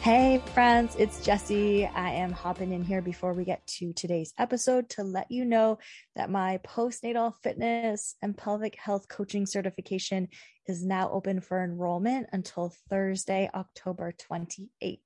[0.00, 1.84] Hey, friends, it's Jessie.
[1.84, 5.78] I am hopping in here before we get to today's episode to let you know
[6.16, 10.28] that my postnatal fitness and pelvic health coaching certification
[10.66, 15.00] is now open for enrollment until Thursday, October 28th.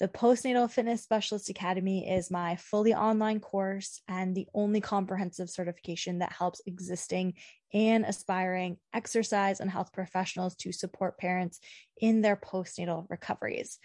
[0.00, 6.20] The Postnatal Fitness Specialist Academy is my fully online course and the only comprehensive certification
[6.20, 7.34] that helps existing
[7.74, 11.58] and aspiring exercise and health professionals to support parents
[12.00, 13.80] in their postnatal recoveries.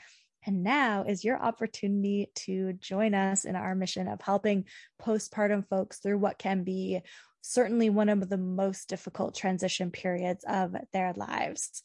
[0.45, 4.65] And now is your opportunity to join us in our mission of helping
[5.01, 7.01] postpartum folks through what can be
[7.41, 11.83] certainly one of the most difficult transition periods of their lives.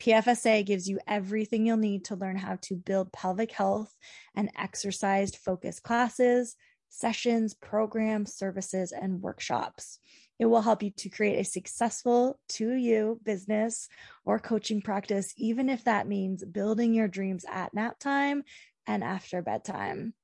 [0.00, 3.94] PFSA gives you everything you'll need to learn how to build pelvic health
[4.34, 6.56] and exercise focused classes,
[6.90, 9.98] sessions, programs, services, and workshops.
[10.38, 13.88] It will help you to create a successful to you business
[14.24, 18.42] or coaching practice, even if that means building your dreams at nap time
[18.86, 20.14] and after bedtime.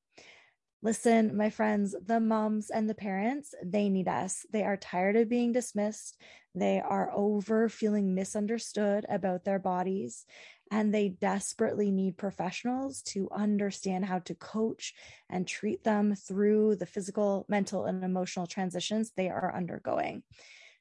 [0.82, 4.46] Listen, my friends, the moms and the parents, they need us.
[4.50, 6.16] They are tired of being dismissed.
[6.54, 10.24] They are over feeling misunderstood about their bodies.
[10.70, 14.94] And they desperately need professionals to understand how to coach
[15.28, 20.22] and treat them through the physical, mental, and emotional transitions they are undergoing.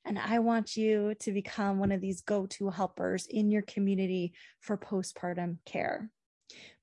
[0.06, 4.34] And I want you to become one of these go to helpers in your community
[4.60, 6.10] for postpartum care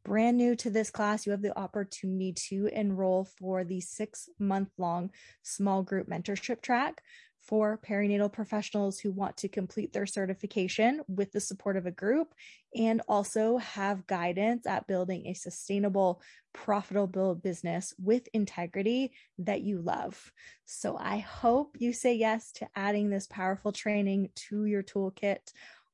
[0.07, 4.69] brand new to this class, you have the opportunity to enroll for the six month
[4.79, 5.11] long
[5.43, 7.03] small group mentorship track
[7.47, 12.35] for perinatal professionals who want to complete their certification with the support of a group
[12.75, 16.21] and also have guidance at building a sustainable,
[16.53, 20.33] profitable business with integrity that you love.
[20.65, 25.53] So I hope you say yes to adding this powerful training to your toolkit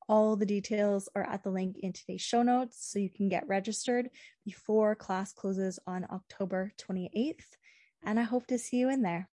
[0.09, 3.49] all the details are at the link in today's show notes, so you can get
[3.49, 4.11] registered
[4.45, 7.57] before class closes on October 28th.
[8.05, 9.29] And I hope to see you in there.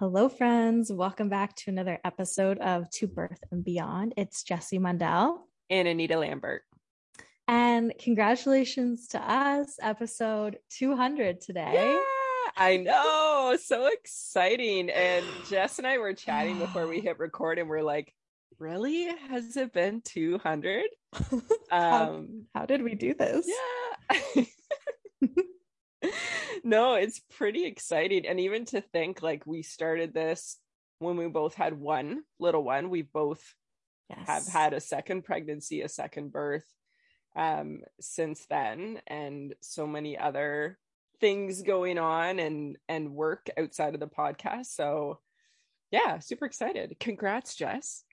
[0.00, 0.90] Hello, friends.
[0.90, 4.14] Welcome back to another episode of To Birth and Beyond.
[4.16, 6.62] It's Jessie Mundell and Anita Lambert.
[7.46, 11.70] And congratulations to us, episode 200 today.
[11.74, 12.00] Yeah,
[12.56, 13.56] I know.
[13.62, 14.90] So exciting.
[14.90, 18.12] And Jess and I were chatting before we hit record, and we're like,
[18.58, 20.84] really has it been 200
[21.22, 21.40] um
[21.70, 22.24] how,
[22.54, 23.48] how did we do this
[24.06, 24.44] yeah
[26.64, 30.58] no it's pretty exciting and even to think like we started this
[30.98, 33.54] when we both had one little one we both
[34.10, 34.26] yes.
[34.26, 36.66] have had a second pregnancy a second birth
[37.36, 40.78] um since then and so many other
[41.20, 45.18] things going on and and work outside of the podcast so
[45.90, 48.04] yeah super excited congrats jess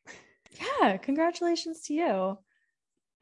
[0.59, 2.37] yeah, congratulations to you.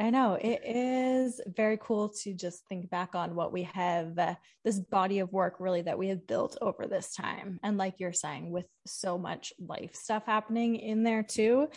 [0.02, 4.36] I know it is very cool to just think back on what we have, uh,
[4.64, 7.60] this body of work really that we have built over this time.
[7.64, 11.68] And like you're saying, with so much life stuff happening in there too,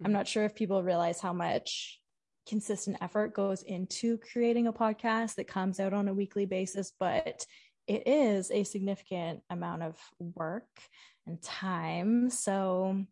[0.00, 0.12] I'm mm-hmm.
[0.12, 1.98] not sure if people realize how much
[2.46, 7.46] consistent effort goes into creating a podcast that comes out on a weekly basis, but
[7.86, 10.68] it is a significant amount of work
[11.26, 12.28] and time.
[12.28, 13.06] So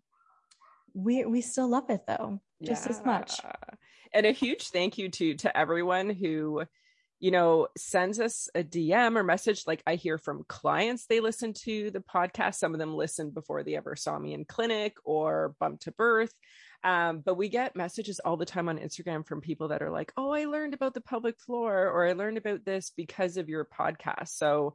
[0.93, 2.91] we we still love it though just yeah.
[2.91, 3.41] as much
[4.13, 6.63] and a huge thank you to to everyone who
[7.19, 9.65] you know sends us a dm or message.
[9.67, 12.57] Like i hear from clients they listen to the podcast.
[12.57, 16.33] Some of them listen before they ever saw me in clinic or bump to birth.
[16.83, 20.13] Um, but we get messages all the time on instagram from people that are like
[20.17, 23.67] oh i learned about the pelvic floor or i learned about this because of your
[23.67, 24.29] podcast.
[24.29, 24.75] So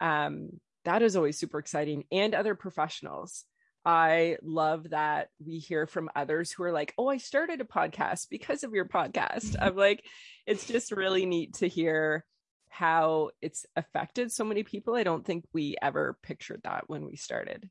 [0.00, 0.50] um,
[0.84, 2.04] that is always super exciting.
[2.12, 3.44] And other professionals
[3.84, 8.28] I love that we hear from others who are like, Oh, I started a podcast
[8.30, 9.56] because of your podcast.
[9.60, 10.04] I'm like,
[10.46, 12.24] it's just really neat to hear
[12.68, 14.94] how it's affected so many people.
[14.94, 17.68] I don't think we ever pictured that when we started.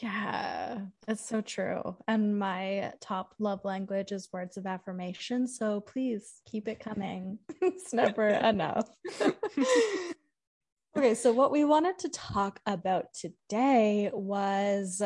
[0.00, 1.96] Yeah, that's so true.
[2.08, 5.46] And my top love language is words of affirmation.
[5.46, 7.38] So please keep it coming.
[7.60, 8.88] it's never enough.
[10.96, 15.02] Okay, so what we wanted to talk about today was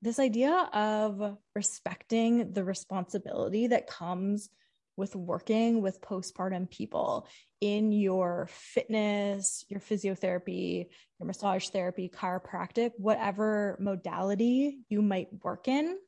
[0.00, 4.48] this idea of respecting the responsibility that comes
[4.96, 7.28] with working with postpartum people
[7.60, 10.86] in your fitness, your physiotherapy,
[11.20, 15.98] your massage therapy, chiropractic, whatever modality you might work in.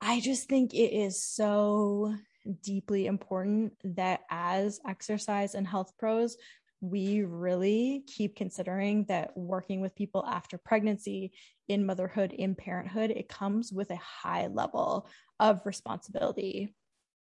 [0.00, 2.14] I just think it is so
[2.62, 6.36] deeply important that as exercise and health pros,
[6.82, 11.32] we really keep considering that working with people after pregnancy,
[11.68, 15.08] in motherhood, in parenthood, it comes with a high level
[15.38, 16.74] of responsibility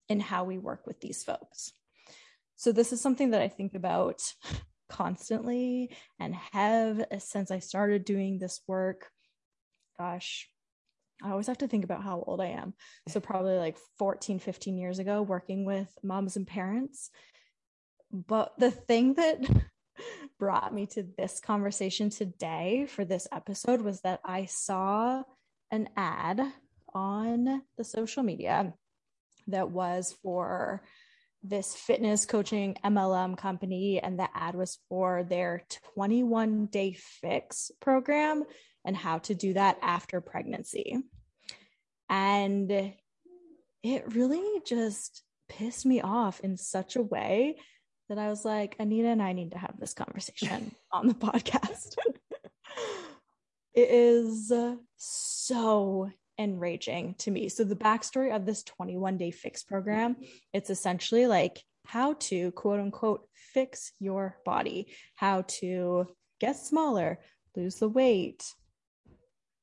[0.08, 1.72] in how we work with these folks.
[2.56, 4.22] So, this is something that I think about
[4.88, 9.08] constantly and have since I started doing this work.
[9.98, 10.48] Gosh,
[11.22, 12.72] I always have to think about how old I am.
[13.08, 17.10] So, probably like 14, 15 years ago, working with moms and parents.
[18.12, 19.38] But the thing that
[20.38, 25.22] brought me to this conversation today for this episode was that I saw
[25.70, 26.40] an ad
[26.92, 28.74] on the social media
[29.46, 30.82] that was for
[31.42, 35.62] this fitness coaching MLM company, and the ad was for their
[35.94, 38.44] 21 day fix program
[38.84, 40.98] and how to do that after pregnancy.
[42.08, 42.70] And
[43.82, 47.56] it really just pissed me off in such a way
[48.10, 51.94] that I was like, Anita and I need to have this conversation on the podcast.
[53.72, 54.52] it is
[54.96, 57.48] so enraging to me.
[57.48, 60.16] So the backstory of this 21 day fix program,
[60.52, 66.06] it's essentially like how to quote unquote fix your body, how to
[66.40, 67.20] get smaller,
[67.56, 68.44] lose the weight,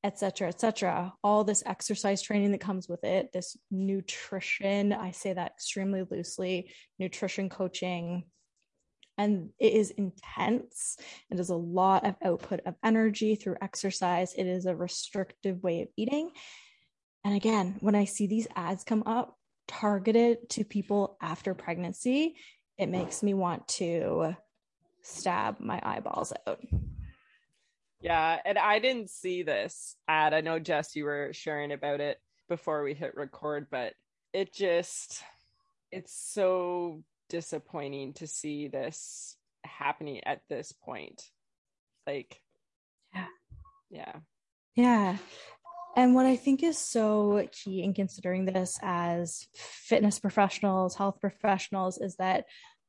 [0.04, 5.52] etc etc all this exercise training that comes with it this nutrition i say that
[5.54, 8.24] extremely loosely nutrition coaching
[9.18, 10.98] and it is intense.
[11.32, 14.34] It is a lot of output of energy through exercise.
[14.34, 16.32] It is a restrictive way of eating.
[17.24, 19.38] And again, when I see these ads come up
[19.68, 22.36] targeted to people after pregnancy,
[22.78, 24.36] it makes me want to
[25.02, 26.60] stab my eyeballs out.
[28.02, 28.40] Yeah.
[28.46, 30.34] And I didn't see this ad.
[30.34, 33.94] I know, Jess, you were sharing about it before we hit record, but
[34.32, 35.24] it just,
[35.92, 41.24] it's so disappointing to see this happening at this point.
[42.06, 42.40] Like,
[43.14, 43.26] yeah.
[43.90, 44.14] Yeah.
[44.76, 45.18] Yeah.
[45.96, 51.98] And what I think is so key in considering this as fitness professionals, health professionals,
[51.98, 52.46] is that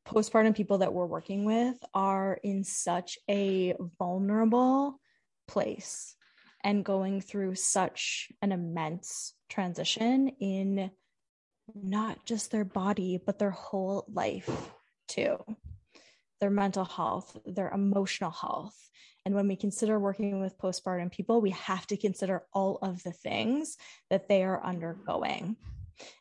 [0.07, 5.01] postpartum people that we're working with are in such a vulnerable
[5.47, 6.15] place
[6.63, 10.91] and going through such an immense transition in
[11.75, 14.71] not just their body, but their whole life
[15.09, 15.39] too.
[16.41, 18.89] Their mental health, their emotional health,
[19.29, 23.13] and when we consider working with postpartum people, we have to consider all of the
[23.13, 23.77] things
[24.09, 25.57] that they are undergoing.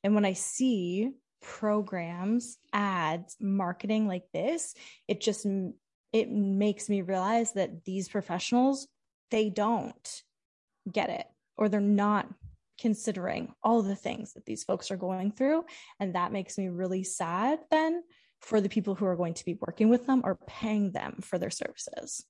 [0.03, 1.11] And when I see
[1.41, 4.75] programs, ads, marketing like this,
[5.07, 5.47] it just
[6.11, 8.89] it makes me realize that these professionals
[9.31, 10.23] they don't
[10.91, 12.27] get it or they're not
[12.79, 15.65] considering all the things that these folks are going through
[15.99, 18.03] and that makes me really sad then
[18.39, 21.37] for the people who are going to be working with them or paying them for
[21.37, 22.23] their services.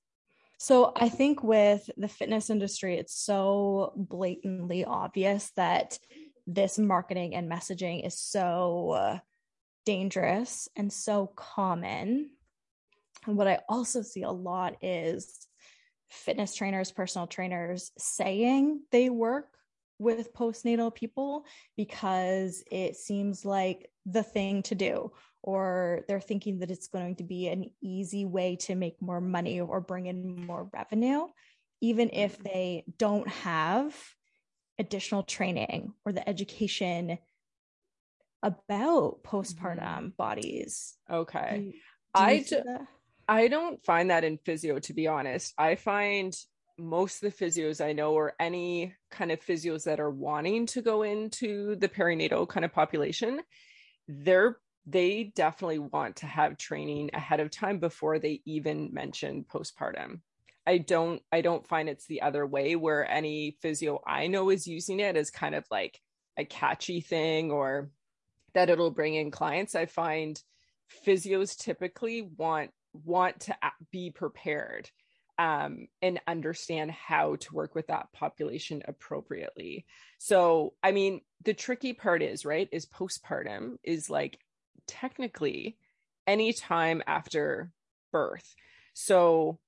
[0.58, 5.98] So I think with the fitness industry, it's so blatantly obvious that
[6.46, 9.18] this marketing and messaging is so uh,
[9.84, 12.30] dangerous and so common.
[13.26, 15.46] And what I also see a lot is
[16.08, 19.57] fitness trainers, personal trainers saying they work
[19.98, 21.44] with postnatal people
[21.76, 25.12] because it seems like the thing to do
[25.42, 29.60] or they're thinking that it's going to be an easy way to make more money
[29.60, 31.26] or bring in more revenue,
[31.80, 32.48] even if mm-hmm.
[32.52, 33.94] they don't have
[34.78, 37.18] additional training or the education
[38.42, 40.08] about postpartum mm-hmm.
[40.16, 40.94] bodies.
[41.10, 41.56] Okay.
[41.56, 41.78] Do, do
[42.14, 42.62] I d-
[43.28, 45.52] I don't find that in physio to be honest.
[45.58, 46.34] I find
[46.78, 50.82] most of the physios I know or any kind of physios that are wanting to
[50.82, 53.40] go into the perinatal kind of population,
[54.06, 60.20] they're they definitely want to have training ahead of time before they even mention postpartum.
[60.66, 64.66] I don't I don't find it's the other way where any physio I know is
[64.66, 66.00] using it as kind of like
[66.38, 67.90] a catchy thing or
[68.54, 69.74] that it'll bring in clients.
[69.74, 70.40] I find
[71.06, 73.56] physios typically want want to
[73.92, 74.90] be prepared
[75.38, 79.86] um, and understand how to work with that population appropriately.
[80.18, 84.38] So, I mean, the tricky part is, right, is postpartum is like
[84.88, 85.78] technically
[86.26, 87.70] any time after
[88.12, 88.54] birth.
[88.94, 89.60] So,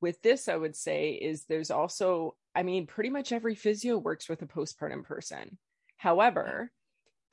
[0.00, 4.28] with this, I would say is there's also, I mean, pretty much every physio works
[4.28, 5.58] with a postpartum person.
[5.96, 6.70] However,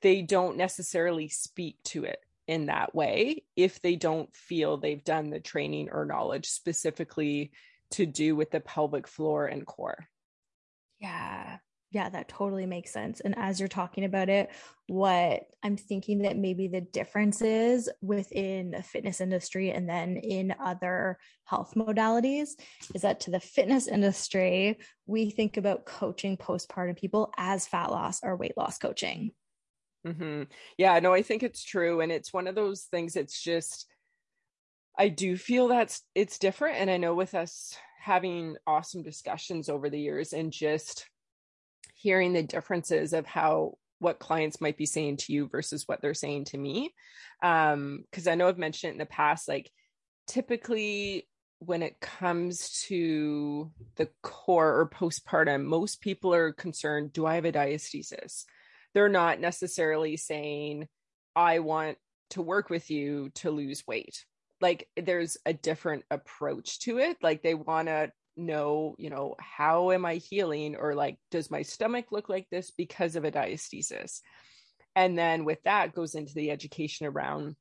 [0.02, 5.30] they don't necessarily speak to it in that way if they don't feel they've done
[5.30, 7.52] the training or knowledge specifically
[7.92, 10.08] to do with the pelvic floor and core.
[11.00, 11.58] Yeah.
[11.92, 13.22] Yeah, that totally makes sense.
[13.22, 14.50] And as you're talking about it,
[14.88, 20.54] what I'm thinking that maybe the difference is within the fitness industry and then in
[20.60, 22.50] other health modalities
[22.94, 28.20] is that to the fitness industry, we think about coaching postpartum people as fat loss
[28.24, 29.32] or weight loss coaching.
[30.06, 30.44] Mm-hmm.
[30.78, 32.02] Yeah, no, I think it's true.
[32.02, 33.88] And it's one of those things, it's just,
[34.98, 36.78] I do feel that's it's different.
[36.78, 41.08] And I know with us having awesome discussions over the years and just
[41.96, 46.14] hearing the differences of how what clients might be saying to you versus what they're
[46.14, 46.94] saying to me.
[47.42, 49.72] Um, because I know I've mentioned it in the past, like
[50.28, 51.28] typically
[51.60, 57.46] when it comes to the core or postpartum, most people are concerned, do I have
[57.46, 58.44] a diastasis?
[58.96, 60.88] They're not necessarily saying
[61.36, 61.98] i want
[62.32, 64.26] to work with you to lose weight.
[64.62, 67.18] Like there's a different approach to it.
[67.22, 70.76] Like they want to know you know how am i healing?
[70.76, 74.22] Or like does my stomach look like this because of a diastasis?
[74.96, 77.56] And then with that goes into the education around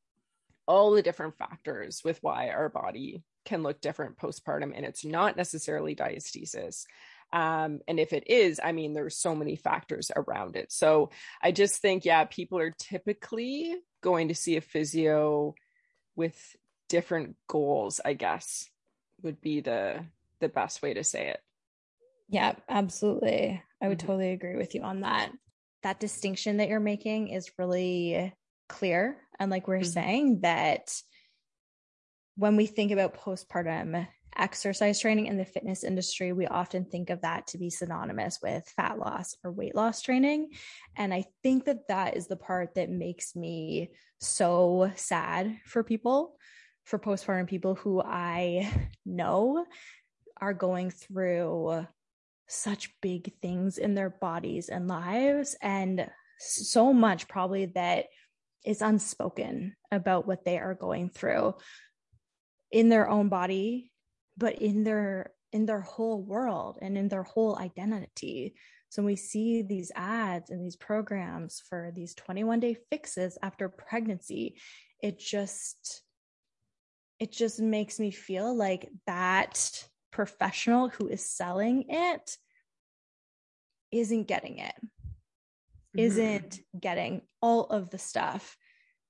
[0.66, 5.36] all the different factors with why our body can look different postpartum and it's not
[5.36, 6.84] necessarily diastasis
[7.34, 10.70] um, and if it is, I mean, there's so many factors around it.
[10.70, 11.10] So
[11.42, 15.56] I just think, yeah, people are typically going to see a physio
[16.14, 16.38] with
[16.88, 18.70] different goals, I guess,
[19.22, 20.04] would be the
[20.38, 21.40] the best way to say it.
[22.28, 23.60] Yeah, absolutely.
[23.82, 24.06] I would mm-hmm.
[24.06, 25.32] totally agree with you on that.
[25.82, 28.32] That distinction that you're making is really
[28.68, 29.16] clear.
[29.40, 29.86] And like we're mm-hmm.
[29.86, 30.94] saying, that
[32.36, 37.22] when we think about postpartum exercise training in the fitness industry, we often think of
[37.22, 40.50] that to be synonymous with fat loss or weight loss training.
[40.96, 46.36] And I think that that is the part that makes me so sad for people,
[46.84, 48.70] for postpartum people who I
[49.04, 49.64] know
[50.40, 51.86] are going through
[52.46, 58.06] such big things in their bodies and lives, and so much probably that
[58.64, 61.54] is unspoken about what they are going through
[62.70, 63.92] in their own body
[64.36, 68.54] but in their in their whole world and in their whole identity
[68.90, 74.56] so we see these ads and these programs for these 21 day fixes after pregnancy
[75.00, 76.02] it just
[77.20, 82.36] it just makes me feel like that professional who is selling it
[83.92, 84.74] isn't getting it
[85.96, 86.32] mm-hmm.
[86.32, 88.56] not getting all of the stuff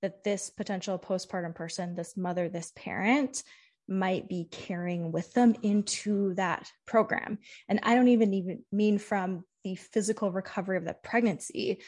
[0.02, 3.43] that this potential postpartum person this mother this parent
[3.88, 7.38] might be carrying with them into that program.
[7.69, 11.83] And I don't even even mean from the physical recovery of the pregnancy,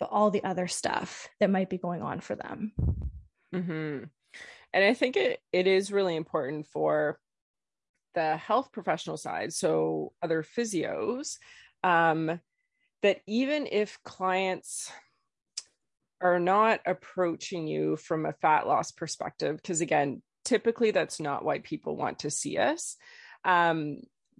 [0.00, 2.72] but all the other stuff that might be going on for them.
[3.54, 4.04] Mm-hmm.
[4.72, 7.18] And I think it it is really important for
[8.14, 11.36] the health professional side, so other physios,
[11.84, 12.40] um,
[13.02, 14.90] that even if clients
[16.20, 21.58] are not approaching you from a fat loss perspective, because again, typically that's not why
[21.58, 22.96] people want to see us.
[23.44, 23.98] Um,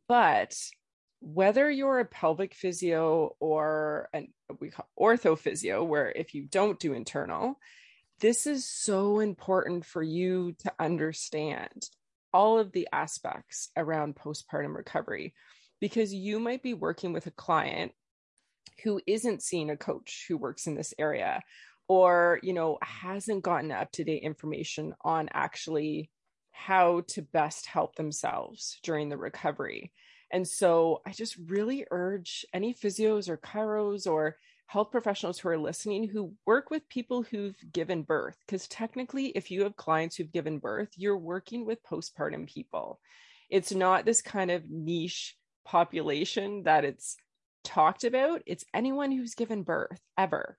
[0.08, 0.56] but
[1.20, 6.80] whether you're a pelvic physio or an we call ortho physio, where if you don't
[6.80, 7.58] do internal,
[8.20, 11.86] this is so important for you to understand
[12.32, 15.34] all of the aspects around postpartum recovery
[15.80, 17.92] because you might be working with a client
[18.82, 21.42] who isn't seeing a coach who works in this area
[21.88, 26.10] or you know hasn't gotten up to date information on actually
[26.52, 29.92] how to best help themselves during the recovery.
[30.30, 35.56] And so i just really urge any physios or chiros or health professionals who are
[35.56, 40.30] listening who work with people who've given birth because technically if you have clients who've
[40.30, 43.00] given birth you're working with postpartum people.
[43.48, 47.16] It's not this kind of niche population that it's
[47.64, 48.42] talked about.
[48.44, 50.58] It's anyone who's given birth ever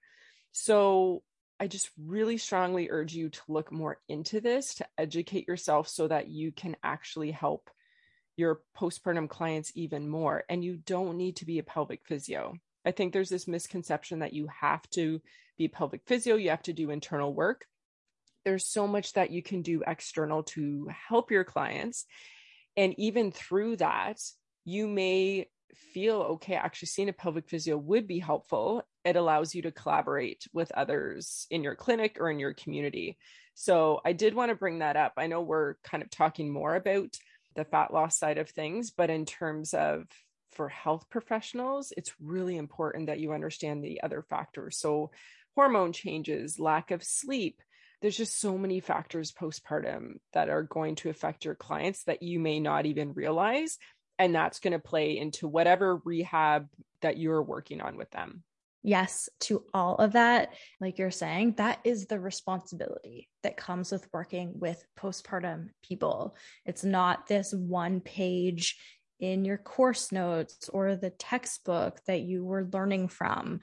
[0.51, 1.24] so
[1.60, 6.08] I just really strongly urge you to look more into this, to educate yourself so
[6.08, 7.70] that you can actually help
[8.38, 10.46] your postpartum clients even more.
[10.48, 12.56] And you don't need to be a pelvic physio.
[12.86, 15.22] I think there's this misconception that you have to
[15.58, 17.65] be pelvic physio, you have to do internal work.
[18.46, 22.06] there's so much that you can do external to help your clients.
[22.77, 24.20] And even through that,
[24.65, 25.48] you may
[25.94, 28.84] feel okay, actually seeing a pelvic physio would be helpful.
[29.06, 33.18] It allows you to collaborate with others in your clinic or in your community.
[33.53, 35.13] So I did want to bring that up.
[35.18, 37.15] I know we're kind of talking more about
[37.56, 40.06] the fat loss side of things, but in terms of
[40.51, 44.77] for health professionals, it's really important that you understand the other factors.
[44.77, 45.12] So
[45.56, 47.62] hormone changes, lack of sleep,
[48.01, 52.39] there's just so many factors postpartum that are going to affect your clients that you
[52.39, 53.77] may not even realize.
[54.18, 56.68] And that's going to play into whatever rehab
[57.01, 58.44] that you're working on with them.
[58.81, 64.07] Yes, to all of that, like you're saying, that is the responsibility that comes with
[64.13, 66.36] working with postpartum people.
[66.65, 68.77] It's not this one page
[69.19, 73.59] in your course notes or the textbook that you were learning from.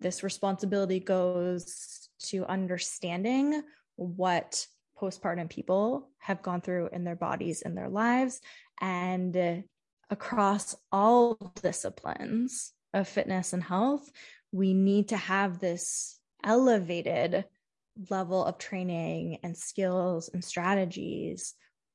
[0.00, 3.62] This responsibility goes to understanding
[3.96, 4.66] what
[5.00, 8.40] postpartum people have gone through in their bodies in their lives
[8.80, 9.64] and
[10.10, 14.10] across all disciplines of fitness and health
[14.52, 17.44] we need to have this elevated
[18.10, 21.54] level of training and skills and strategies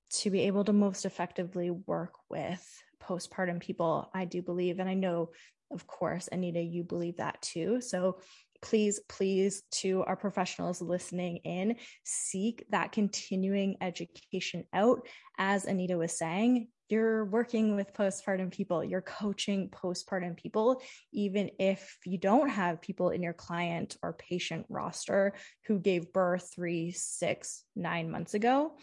[0.09, 2.63] to be able to most effectively work with
[3.01, 5.29] postpartum people i do believe and i know
[5.71, 8.17] of course anita you believe that too so
[8.61, 15.07] please, please, to our professionals listening in, seek that continuing education out.
[15.37, 21.97] As Anita was saying, you're working with postpartum people, you're coaching postpartum people, even if
[22.05, 25.33] you don't have people in your client or patient roster
[25.65, 28.77] who gave birth three, six, nine months ago.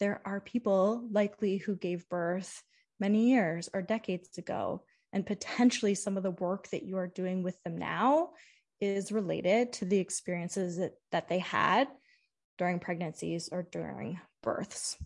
[0.00, 2.62] There are people likely who gave birth
[3.00, 4.82] many years or decades ago.
[5.12, 8.30] And potentially some of the work that you are doing with them now
[8.80, 11.88] is related to the experiences that, that they had
[12.58, 14.96] during pregnancies or during births.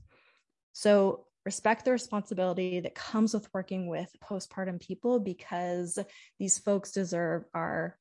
[0.73, 5.99] So, respect the responsibility that comes with working with postpartum people because
[6.39, 7.97] these folks deserve our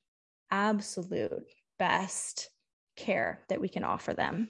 [0.52, 1.44] absolute
[1.78, 2.50] best
[2.96, 4.50] care that we can offer them.